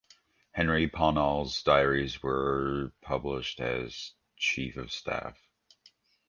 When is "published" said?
3.03-3.59